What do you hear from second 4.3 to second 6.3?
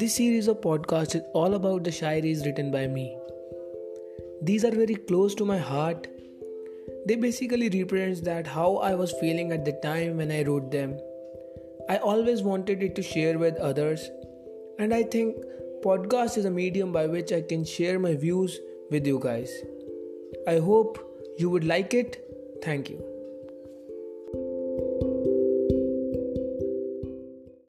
These are very close to my heart.